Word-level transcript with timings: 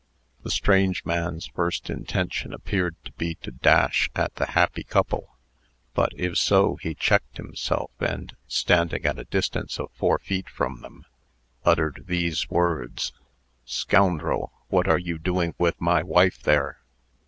The 0.41 0.49
strange 0.49 1.05
man's 1.05 1.45
first 1.45 1.87
intention 1.87 2.55
appeared 2.55 2.95
to 3.05 3.11
be 3.19 3.35
to 3.43 3.51
dash 3.51 4.09
at 4.15 4.33
the 4.33 4.47
happy 4.57 4.83
couple; 4.83 5.37
but, 5.93 6.11
if 6.17 6.39
so, 6.39 6.77
he 6.77 6.95
checked 6.95 7.37
himself, 7.37 7.91
and, 7.99 8.35
standing 8.47 9.05
at 9.05 9.19
a 9.19 9.25
distance 9.25 9.79
of 9.79 9.91
four 9.91 10.17
feet 10.17 10.49
from 10.49 10.81
them, 10.81 11.05
uttered 11.65 12.05
these 12.07 12.49
words: 12.49 13.13
"Scoundrel! 13.63 14.51
what 14.69 14.87
are 14.87 14.97
you 14.97 15.19
doing 15.19 15.53
with 15.59 15.79
my 15.79 16.01
wife 16.01 16.41
there?" 16.41 16.79